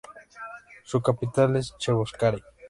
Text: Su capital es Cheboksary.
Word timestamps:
Su 0.83 0.99
capital 0.99 1.57
es 1.57 1.75
Cheboksary. 1.77 2.41